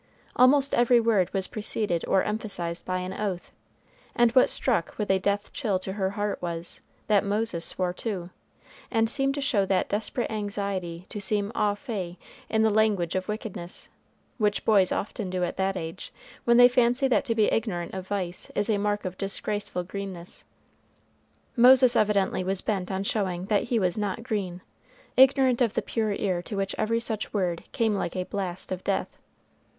[0.35, 3.51] Almost every word was preceded or emphasized by an oath;
[4.15, 8.31] and what struck with a death chill to her heart was, that Moses swore too,
[8.89, 12.17] and seemed to show that desperate anxiety to seem au fait
[12.49, 13.89] in the language of wickedness,
[14.39, 16.11] which boys often do at that age,
[16.45, 20.45] when they fancy that to be ignorant of vice is a mark of disgraceful greenness.
[21.55, 24.61] Moses evidently was bent on showing that he was not green,
[25.15, 28.83] ignorant of the pure ear to which every such word came like the blast of
[28.83, 29.15] death.